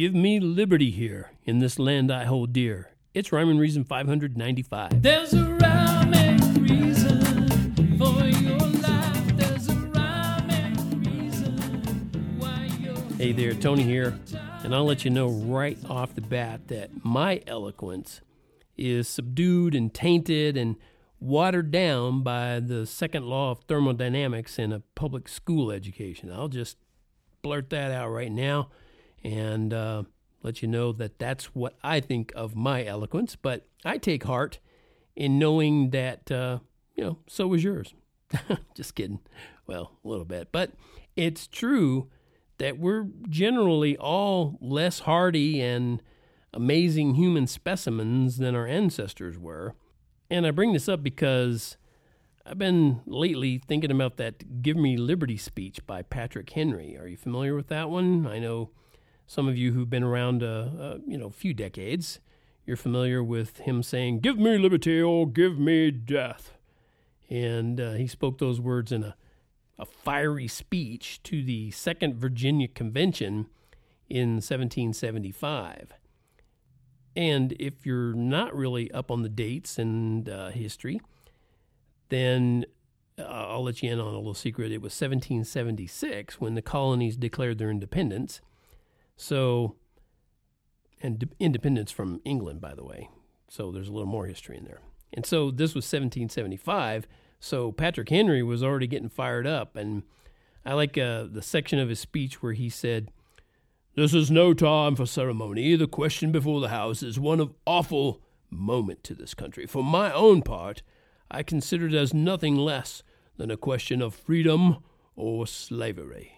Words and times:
Give 0.00 0.14
me 0.14 0.40
liberty 0.40 0.90
here 0.90 1.32
in 1.44 1.58
this 1.58 1.78
land 1.78 2.10
I 2.10 2.24
hold 2.24 2.54
dear. 2.54 2.92
It's 3.12 3.32
Rhyme 3.32 3.50
and 3.50 3.60
Reason 3.60 3.84
595. 3.84 5.02
There's 5.02 5.34
a 5.34 5.44
rhyme 5.44 6.14
and 6.14 6.70
reason 6.70 7.98
for 7.98 8.24
your 8.24 8.58
life. 8.80 9.36
There's 9.36 9.68
a 9.68 9.74
rhyme 9.74 10.48
and 10.48 11.06
reason 11.06 12.38
why 12.38 12.70
you're 12.80 12.94
Hey 13.18 13.32
there, 13.32 13.52
Tony 13.52 13.82
here, 13.82 14.18
and 14.64 14.74
I'll 14.74 14.86
let 14.86 15.04
you 15.04 15.10
know 15.10 15.28
right 15.28 15.76
off 15.90 16.14
the 16.14 16.22
bat 16.22 16.68
that 16.68 17.04
my 17.04 17.42
eloquence 17.46 18.22
is 18.78 19.06
subdued 19.06 19.74
and 19.74 19.92
tainted 19.92 20.56
and 20.56 20.76
watered 21.18 21.70
down 21.70 22.22
by 22.22 22.58
the 22.58 22.86
second 22.86 23.26
law 23.26 23.50
of 23.50 23.58
thermodynamics 23.68 24.58
in 24.58 24.72
a 24.72 24.80
public 24.94 25.28
school 25.28 25.70
education. 25.70 26.32
I'll 26.32 26.48
just 26.48 26.78
blurt 27.42 27.68
that 27.68 27.92
out 27.92 28.08
right 28.08 28.32
now 28.32 28.70
and 29.22 29.72
uh, 29.72 30.04
let 30.42 30.62
you 30.62 30.68
know 30.68 30.92
that 30.92 31.18
that's 31.18 31.54
what 31.54 31.76
I 31.82 32.00
think 32.00 32.32
of 32.34 32.56
my 32.56 32.84
eloquence, 32.84 33.36
but 33.36 33.66
I 33.84 33.98
take 33.98 34.24
heart 34.24 34.58
in 35.14 35.38
knowing 35.38 35.90
that, 35.90 36.30
uh, 36.30 36.60
you 36.94 37.04
know, 37.04 37.18
so 37.26 37.52
is 37.54 37.64
yours. 37.64 37.94
just 38.74 38.94
kidding. 38.94 39.20
Well, 39.66 39.92
a 40.04 40.08
little 40.08 40.24
bit. 40.24 40.48
But 40.52 40.72
it's 41.16 41.46
true 41.46 42.08
that 42.58 42.78
we're 42.78 43.08
generally 43.28 43.96
all 43.96 44.58
less 44.60 45.00
hardy 45.00 45.60
and 45.60 46.02
amazing 46.52 47.14
human 47.14 47.46
specimens 47.46 48.38
than 48.38 48.54
our 48.54 48.66
ancestors 48.66 49.38
were. 49.38 49.74
And 50.30 50.46
I 50.46 50.50
bring 50.50 50.72
this 50.72 50.88
up 50.88 51.02
because 51.02 51.76
I've 52.46 52.58
been 52.58 53.00
lately 53.06 53.58
thinking 53.58 53.90
about 53.90 54.16
that 54.18 54.62
Give 54.62 54.76
Me 54.76 54.96
Liberty 54.96 55.36
speech 55.36 55.84
by 55.86 56.02
Patrick 56.02 56.50
Henry. 56.50 56.96
Are 56.96 57.06
you 57.06 57.16
familiar 57.16 57.54
with 57.54 57.68
that 57.68 57.90
one? 57.90 58.26
I 58.26 58.38
know 58.38 58.70
some 59.30 59.46
of 59.46 59.56
you 59.56 59.70
who've 59.70 59.88
been 59.88 60.02
around 60.02 60.42
a, 60.42 60.98
a 61.06 61.08
you 61.08 61.16
know, 61.16 61.30
few 61.30 61.54
decades, 61.54 62.18
you're 62.66 62.76
familiar 62.76 63.22
with 63.22 63.58
him 63.58 63.80
saying, 63.80 64.18
Give 64.18 64.36
me 64.36 64.58
liberty 64.58 65.00
or 65.00 65.24
give 65.24 65.56
me 65.56 65.92
death. 65.92 66.54
And 67.28 67.80
uh, 67.80 67.92
he 67.92 68.08
spoke 68.08 68.38
those 68.38 68.60
words 68.60 68.90
in 68.90 69.04
a, 69.04 69.14
a 69.78 69.86
fiery 69.86 70.48
speech 70.48 71.22
to 71.22 71.44
the 71.44 71.70
Second 71.70 72.16
Virginia 72.16 72.66
Convention 72.66 73.46
in 74.08 74.38
1775. 74.38 75.92
And 77.14 77.52
if 77.60 77.86
you're 77.86 78.14
not 78.14 78.52
really 78.52 78.90
up 78.90 79.12
on 79.12 79.22
the 79.22 79.28
dates 79.28 79.78
and 79.78 80.28
uh, 80.28 80.50
history, 80.50 81.00
then 82.08 82.64
uh, 83.16 83.22
I'll 83.22 83.62
let 83.62 83.80
you 83.80 83.92
in 83.92 84.00
on 84.00 84.12
a 84.12 84.16
little 84.16 84.34
secret. 84.34 84.72
It 84.72 84.82
was 84.82 84.90
1776 84.90 86.40
when 86.40 86.56
the 86.56 86.62
colonies 86.62 87.16
declared 87.16 87.58
their 87.58 87.70
independence. 87.70 88.40
So, 89.20 89.76
and 91.02 91.28
independence 91.38 91.90
from 91.90 92.22
England, 92.24 92.62
by 92.62 92.74
the 92.74 92.82
way. 92.82 93.10
So 93.48 93.70
there's 93.70 93.88
a 93.88 93.92
little 93.92 94.08
more 94.08 94.24
history 94.24 94.56
in 94.56 94.64
there. 94.64 94.80
And 95.12 95.26
so 95.26 95.50
this 95.50 95.74
was 95.74 95.84
1775. 95.84 97.06
So 97.38 97.70
Patrick 97.70 98.08
Henry 98.08 98.42
was 98.42 98.62
already 98.62 98.86
getting 98.86 99.10
fired 99.10 99.46
up. 99.46 99.76
And 99.76 100.04
I 100.64 100.72
like 100.72 100.96
uh, 100.96 101.24
the 101.30 101.42
section 101.42 101.78
of 101.78 101.90
his 101.90 102.00
speech 102.00 102.42
where 102.42 102.54
he 102.54 102.70
said, 102.70 103.10
this 103.94 104.14
is 104.14 104.30
no 104.30 104.54
time 104.54 104.96
for 104.96 105.04
ceremony. 105.04 105.76
The 105.76 105.86
question 105.86 106.32
before 106.32 106.62
the 106.62 106.70
House 106.70 107.02
is 107.02 107.20
one 107.20 107.40
of 107.40 107.52
awful 107.66 108.22
moment 108.48 109.04
to 109.04 109.14
this 109.14 109.34
country. 109.34 109.66
For 109.66 109.84
my 109.84 110.10
own 110.12 110.40
part, 110.40 110.80
I 111.30 111.42
consider 111.42 111.88
it 111.88 111.94
as 111.94 112.14
nothing 112.14 112.56
less 112.56 113.02
than 113.36 113.50
a 113.50 113.58
question 113.58 114.00
of 114.00 114.14
freedom 114.14 114.78
or 115.14 115.46
slavery. 115.46 116.32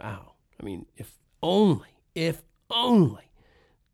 Wow. 0.00 0.32
I 0.60 0.64
mean, 0.64 0.86
if 0.96 1.18
only, 1.42 1.88
if 2.14 2.42
only 2.70 3.30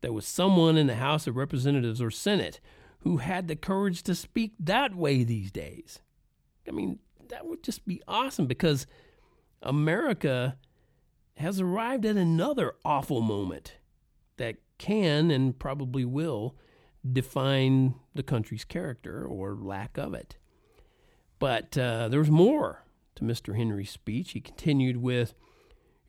there 0.01 0.13
was 0.13 0.25
someone 0.25 0.77
in 0.77 0.87
the 0.87 0.95
House 0.95 1.27
of 1.27 1.35
Representatives 1.35 2.01
or 2.01 2.11
Senate 2.11 2.59
who 2.99 3.17
had 3.17 3.47
the 3.47 3.55
courage 3.55 4.03
to 4.03 4.15
speak 4.15 4.53
that 4.59 4.95
way 4.95 5.23
these 5.23 5.51
days. 5.51 5.99
I 6.67 6.71
mean, 6.71 6.99
that 7.29 7.45
would 7.45 7.63
just 7.63 7.85
be 7.85 8.01
awesome 8.07 8.47
because 8.47 8.87
America 9.61 10.57
has 11.37 11.59
arrived 11.59 12.05
at 12.05 12.15
another 12.15 12.75
awful 12.85 13.21
moment 13.21 13.77
that 14.37 14.57
can 14.77 15.31
and 15.31 15.57
probably 15.57 16.05
will 16.05 16.55
define 17.11 17.95
the 18.13 18.23
country's 18.23 18.63
character 18.63 19.25
or 19.25 19.55
lack 19.55 19.97
of 19.97 20.13
it. 20.13 20.37
But 21.39 21.77
uh, 21.77 22.07
there's 22.07 22.31
more 22.31 22.85
to 23.15 23.23
Mr. 23.23 23.55
Henry's 23.55 23.89
speech. 23.89 24.31
He 24.31 24.41
continued 24.41 24.97
with 24.97 25.33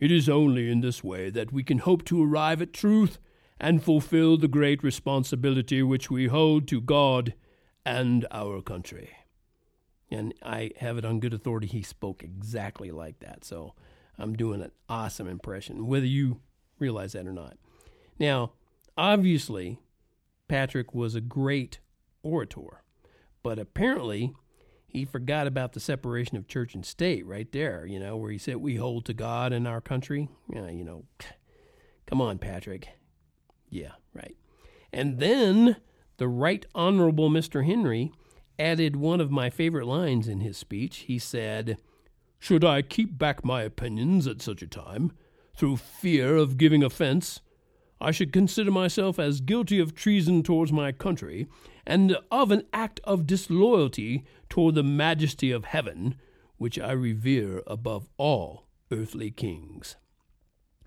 It 0.05 0.13
is 0.13 0.29
only 0.29 0.71
in 0.71 0.83
this 0.83 1.03
way 1.03 1.31
that 1.31 1.51
we 1.51 1.63
can 1.65 1.79
hope 1.79 2.05
to 2.05 2.23
arrive 2.23 2.61
at 2.61 2.75
truth 2.75 3.19
and 3.59 3.83
fulfill 3.83 4.37
the 4.37 4.49
great 4.49 4.83
responsibility 4.83 5.83
which 5.83 6.11
we 6.11 6.27
hold 6.27 6.69
to 6.69 6.83
God 6.83 7.33
and 7.87 8.27
our 8.31 8.61
country. 8.61 9.09
And 10.11 10.35
I 10.43 10.73
have 10.81 10.99
it 10.99 11.07
on 11.07 11.21
good 11.21 11.33
authority 11.33 11.69
he 11.69 11.81
spoke 11.81 12.23
exactly 12.23 12.91
like 12.91 13.21
that. 13.21 13.47
So 13.47 13.73
I'm 14.19 14.37
doing 14.37 14.61
an 14.61 14.73
awesome 14.91 15.27
impression, 15.27 15.87
whether 15.87 16.05
you 16.05 16.43
realize 16.79 17.13
that 17.13 17.27
or 17.27 17.33
not. 17.33 17.57
Now, 18.19 18.53
obviously, 18.99 19.79
Patrick 20.49 20.95
was 20.95 21.15
a 21.15 21.23
great 21.23 21.79
orator, 22.23 22.83
but 23.43 23.59
apparently 23.59 24.35
he 24.95 25.05
forgot 25.05 25.47
about 25.49 25.73
the 25.73 25.81
separation 25.81 26.37
of 26.37 26.47
church 26.47 26.75
and 26.75 26.87
state 26.87 27.27
right 27.27 27.51
there, 27.51 27.85
you 27.85 27.99
know, 27.99 28.17
where 28.17 28.31
he 28.31 28.39
said, 28.39 28.57
We 28.57 28.77
hold 28.77 29.05
to 29.07 29.13
God 29.13 29.53
and 29.53 29.67
our 29.67 29.81
country. 29.81 30.29
Yeah, 30.49 30.71
you 30.71 30.85
know, 30.85 31.05
come 32.07 32.23
on, 32.23 32.39
Patrick. 32.39 32.89
Yeah, 33.69 33.93
right. 34.15 34.37
And 34.93 35.19
then 35.19 35.77
the 36.19 36.29
Right 36.29 36.65
Honorable 36.77 37.29
Mr. 37.29 37.67
Henry 37.67 38.13
added 38.57 38.95
one 38.95 39.21
of 39.21 39.33
my 39.33 39.51
favorite 39.51 39.87
lines 39.87 40.29
in 40.29 40.39
his 40.39 40.57
speech. 40.57 40.99
He 40.99 41.19
said, 41.19 41.77
should 42.39 42.65
I 42.65 42.83
keep 42.83 43.19
back 43.19 43.45
my 43.45 43.63
opinions 43.63 44.29
at 44.29 44.41
such 44.41 44.63
a 44.63 44.69
time, 44.69 45.11
through 45.57 45.79
fear 45.79 46.37
of 46.37 46.57
giving 46.57 46.85
offence, 46.85 47.41
I 48.01 48.11
should 48.11 48.33
consider 48.33 48.71
myself 48.71 49.19
as 49.19 49.41
guilty 49.41 49.81
of 49.81 49.95
treason 49.95 50.43
towards 50.43 50.71
my 50.71 50.93
country, 50.93 51.49
and 51.87 52.17
of 52.31 52.51
an 52.51 52.65
act 52.73 53.01
of 53.05 53.27
disloyalty 53.27 54.25
toward 54.55 54.77
the 54.77 54.85
majesty 54.85 55.51
of 55.51 55.65
heaven, 55.65 56.15
which 56.59 56.79
I 56.79 56.93
revere 56.93 57.61
above 57.67 58.09
all 58.17 58.69
earthly 58.93 59.33
kings. 59.33 59.97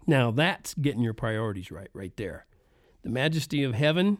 Now 0.07 0.31
that's 0.31 0.73
getting 0.73 1.01
your 1.01 1.13
priorities 1.13 1.69
right, 1.69 1.89
right 1.91 2.15
there. 2.15 2.45
The 3.01 3.09
majesty 3.09 3.65
of 3.65 3.73
heaven, 3.73 4.19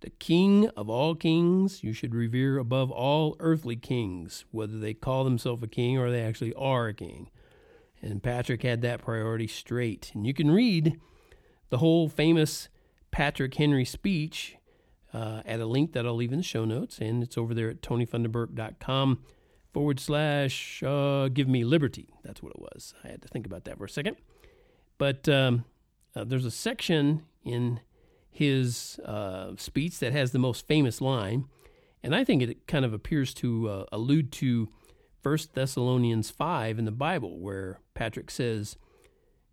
the 0.00 0.08
king 0.08 0.70
of 0.78 0.88
all 0.88 1.14
kings, 1.14 1.84
you 1.84 1.92
should 1.92 2.14
revere 2.14 2.56
above 2.56 2.90
all 2.90 3.36
earthly 3.38 3.76
kings, 3.76 4.46
whether 4.50 4.78
they 4.78 4.94
call 4.94 5.24
themselves 5.24 5.62
a 5.62 5.68
king 5.68 5.98
or 5.98 6.10
they 6.10 6.22
actually 6.22 6.54
are 6.54 6.88
a 6.88 6.94
king. 6.94 7.28
And 8.00 8.22
Patrick 8.22 8.62
had 8.62 8.80
that 8.80 9.02
priority 9.02 9.46
straight. 9.46 10.10
And 10.14 10.26
you 10.26 10.32
can 10.32 10.50
read 10.50 10.98
the 11.68 11.78
whole 11.78 12.08
famous 12.08 12.70
Patrick 13.10 13.56
Henry 13.56 13.84
speech 13.84 14.55
uh, 15.16 15.40
at 15.46 15.60
a 15.60 15.66
link 15.66 15.92
that 15.92 16.04
I'll 16.04 16.14
leave 16.14 16.32
in 16.32 16.38
the 16.38 16.44
show 16.44 16.66
notes. 16.66 16.98
And 16.98 17.22
it's 17.22 17.38
over 17.38 17.54
there 17.54 17.70
at 17.70 17.80
tonyfunderburk.com 17.80 19.22
forward 19.72 19.98
slash 19.98 20.82
uh, 20.82 21.28
give 21.28 21.48
me 21.48 21.64
liberty. 21.64 22.10
That's 22.22 22.42
what 22.42 22.52
it 22.52 22.60
was. 22.60 22.92
I 23.02 23.08
had 23.08 23.22
to 23.22 23.28
think 23.28 23.46
about 23.46 23.64
that 23.64 23.78
for 23.78 23.86
a 23.86 23.88
second. 23.88 24.16
But 24.98 25.28
um, 25.28 25.64
uh, 26.14 26.24
there's 26.24 26.44
a 26.44 26.50
section 26.50 27.22
in 27.44 27.80
his 28.30 29.00
uh, 29.04 29.52
speech 29.56 29.98
that 30.00 30.12
has 30.12 30.32
the 30.32 30.38
most 30.38 30.66
famous 30.66 31.00
line, 31.00 31.46
and 32.02 32.14
I 32.14 32.22
think 32.22 32.42
it 32.42 32.66
kind 32.66 32.84
of 32.84 32.92
appears 32.92 33.32
to 33.34 33.68
uh, 33.68 33.84
allude 33.92 34.30
to 34.32 34.68
1 35.22 35.38
Thessalonians 35.54 36.30
5 36.30 36.78
in 36.78 36.84
the 36.84 36.90
Bible, 36.90 37.38
where 37.38 37.80
Patrick 37.94 38.30
says, 38.30 38.76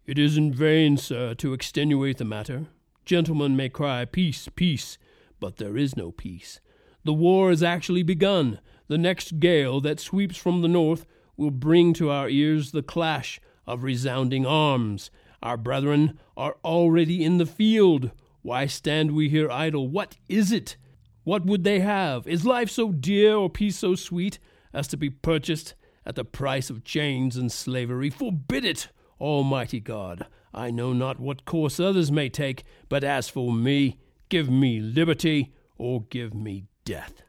It 0.06 0.20
is 0.20 0.36
in 0.38 0.54
vain, 0.54 0.98
sir, 0.98 1.34
to 1.36 1.54
extenuate 1.54 2.18
the 2.18 2.26
matter. 2.26 2.66
Gentlemen 3.06 3.56
may 3.56 3.70
cry, 3.70 4.06
Peace, 4.06 4.50
peace, 4.56 4.98
but 5.44 5.58
there 5.58 5.76
is 5.76 5.98
no 5.98 6.10
peace. 6.10 6.62
The 7.04 7.12
war 7.12 7.52
is 7.52 7.62
actually 7.62 8.02
begun. 8.02 8.62
The 8.88 8.98
next 8.98 9.42
gale 9.42 9.82
that 9.82 10.00
sweeps 10.00 10.38
from 10.38 10.62
the 10.62 10.70
north 10.70 11.06
will 11.36 11.52
bring 11.52 11.92
to 11.96 12.10
our 12.10 12.30
ears 12.30 12.72
the 12.72 12.82
clash 12.82 13.42
of 13.68 13.84
resounding 13.84 14.46
arms. 14.46 15.12
Our 15.42 15.58
brethren 15.58 16.18
are 16.38 16.56
already 16.64 17.26
in 17.26 17.40
the 17.40 17.46
field. 17.46 18.12
Why 18.42 18.68
stand 18.68 19.12
we 19.12 19.28
here 19.28 19.52
idle? 19.52 19.90
What 19.90 20.16
is 20.30 20.54
it? 20.54 20.78
What 21.26 21.46
would 21.46 21.66
they 21.66 21.82
have? 21.82 22.26
Is 22.26 22.46
life 22.46 22.70
so 22.70 22.94
dear 22.94 23.36
or 23.36 23.50
peace 23.50 23.78
so 23.78 23.96
sweet 23.96 24.40
as 24.72 24.88
to 24.88 24.96
be 24.96 25.10
purchased 25.10 25.76
at 26.06 26.16
the 26.16 26.24
price 26.24 26.70
of 26.70 26.86
chains 26.86 27.36
and 27.36 27.52
slavery? 27.52 28.10
Forbid 28.10 28.64
it, 28.64 28.88
Almighty 29.20 29.82
God. 29.82 30.26
I 30.54 30.72
know 30.72 30.94
not 30.94 31.20
what 31.20 31.44
course 31.44 31.82
others 31.82 32.14
may 32.14 32.30
take, 32.30 32.64
but 32.88 33.04
as 33.04 33.28
for 33.28 33.52
me, 33.52 33.98
give 34.34 34.50
me 34.50 34.80
liberty 34.80 35.54
or 35.78 36.02
give 36.10 36.34
me 36.34 36.66
death. 36.86 37.22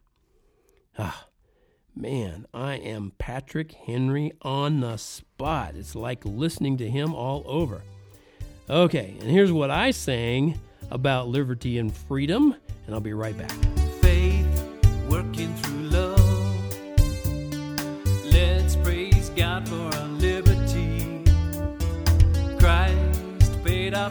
Ah, 0.99 1.27
man, 1.95 2.47
I 2.55 2.77
am 2.77 3.13
Patrick 3.19 3.73
Henry 3.73 4.33
on 4.41 4.81
the 4.81 4.97
spot. 4.97 5.75
It's 5.75 5.95
like 5.95 6.25
listening 6.25 6.79
to 6.79 6.89
him 6.89 7.15
all 7.15 7.45
over. 7.47 7.83
Okay, 8.71 9.17
and 9.21 9.31
here's 9.31 9.53
what 9.53 9.71
I 9.71 9.91
sang 9.91 10.59
about 10.91 11.29
liberty 11.29 11.77
and 11.77 11.95
freedom, 11.95 12.55
and 12.87 12.95
I'll 12.95 13.03
be 13.03 13.13
right 13.13 13.37
back. 13.37 13.53
faith 14.01 14.47
working 15.07 15.55
through 15.57 15.83
love. 15.91 16.75
Let's 18.33 18.77
praise 18.77 19.29
God 19.37 19.69
for 19.69 19.95
our 19.99 20.09
liberty. 20.09 21.23
Christ 22.59 23.63
paid 23.63 23.93
our 23.93 24.09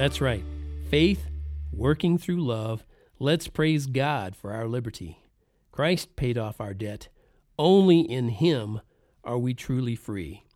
That's 0.00 0.22
right. 0.22 0.42
Faith 0.88 1.28
working 1.74 2.16
through 2.16 2.40
love. 2.42 2.86
Let's 3.18 3.48
praise 3.48 3.84
God 3.84 4.34
for 4.34 4.50
our 4.50 4.66
liberty. 4.66 5.18
Christ 5.72 6.16
paid 6.16 6.38
off 6.38 6.58
our 6.58 6.72
debt. 6.72 7.08
Only 7.58 8.00
in 8.00 8.30
Him 8.30 8.80
are 9.24 9.36
we 9.36 9.52
truly 9.52 9.94
free. 9.94 10.46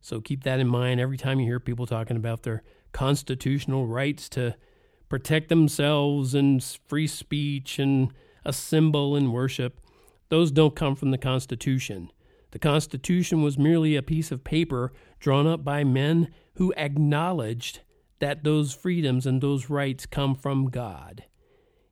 So 0.00 0.22
keep 0.22 0.42
that 0.44 0.58
in 0.58 0.68
mind 0.68 1.00
every 1.00 1.18
time 1.18 1.38
you 1.38 1.44
hear 1.44 1.60
people 1.60 1.84
talking 1.84 2.16
about 2.16 2.44
their 2.44 2.62
constitutional 2.92 3.86
rights 3.86 4.26
to 4.30 4.56
protect 5.10 5.50
themselves 5.50 6.34
and 6.34 6.64
free 6.86 7.08
speech 7.08 7.78
and 7.78 8.10
assemble 8.42 9.14
and 9.14 9.34
worship. 9.34 9.82
Those 10.30 10.50
don't 10.50 10.74
come 10.74 10.96
from 10.96 11.10
the 11.10 11.18
Constitution. 11.18 12.10
The 12.52 12.58
Constitution 12.58 13.42
was 13.42 13.58
merely 13.58 13.96
a 13.96 14.02
piece 14.02 14.32
of 14.32 14.44
paper 14.44 14.94
drawn 15.20 15.46
up 15.46 15.62
by 15.62 15.84
men 15.84 16.32
who 16.54 16.72
acknowledged 16.78 17.80
that 18.20 18.44
those 18.44 18.74
freedoms 18.74 19.26
and 19.26 19.40
those 19.40 19.70
rights 19.70 20.06
come 20.06 20.34
from 20.34 20.70
God. 20.70 21.24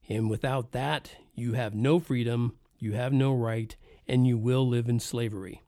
And 0.08 0.30
without 0.30 0.72
that, 0.72 1.12
you 1.34 1.54
have 1.54 1.74
no 1.74 1.98
freedom, 1.98 2.56
you 2.78 2.92
have 2.92 3.12
no 3.12 3.34
right, 3.34 3.76
and 4.06 4.26
you 4.26 4.38
will 4.38 4.66
live 4.66 4.88
in 4.88 5.00
slavery. 5.00 5.62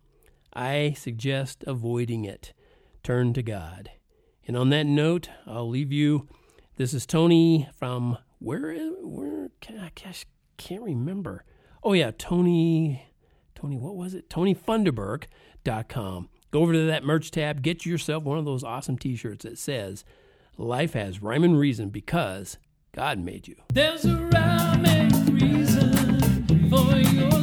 I 0.53 0.95
suggest 0.97 1.65
avoiding 1.67 2.25
it. 2.25 2.53
Turn 3.03 3.33
to 3.35 3.43
God. 3.43 3.91
And 4.47 4.57
on 4.57 4.71
that 4.71 4.87
note, 4.87 5.29
I'll 5.47 5.69
leave 5.69 5.93
you. 5.93 6.29
This 6.77 6.95
is 6.95 7.07
Tony 7.07 7.69
from 7.77 8.19
where? 8.39 8.73
Where? 9.03 9.51
Can 9.61 9.79
I 9.79 9.91
gosh, 10.03 10.25
can't 10.57 10.83
remember. 10.83 11.45
Oh 11.83 11.93
yeah, 11.93 12.13
Tony. 12.17 13.05
Tony, 13.55 13.77
what 13.77 13.97
was 13.97 14.15
it? 14.15 14.31
TonyFunderburk.com. 14.31 16.29
Go 16.51 16.61
over 16.61 16.73
to 16.73 16.87
that 16.87 17.05
merch 17.05 17.31
tab. 17.31 17.63
Get 17.63 17.85
yourself 17.85 18.25
one 18.25 18.39
of 18.39 18.45
those 18.45 18.65
awesome 18.65 18.97
T-shirts 18.97 19.45
that 19.45 19.59
says 19.59 20.05
"Life 20.61 20.95
has 20.95 21.23
rhyme 21.23 21.45
and 21.45 21.57
reason 21.59 21.89
because 21.91 22.59
God 22.93 23.21
made 23.21 23.47
you." 23.47 23.55
There's 23.73 24.05
a 24.05 24.17
rhyme 24.17 24.85
and 24.85 25.41
reason 25.41 26.69
for 26.69 26.97
your 26.97 27.38